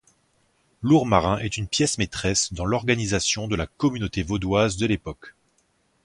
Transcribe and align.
Lourmarin 0.81 1.37
est 1.37 1.57
une 1.57 1.67
pièce 1.67 1.99
maîtresse 1.99 2.53
dans 2.53 2.65
l'organisation 2.65 3.47
de 3.47 3.55
la 3.55 3.67
communauté 3.67 4.23
vaudoise 4.23 4.77
de 4.77 4.87
l'époque. 4.87 5.35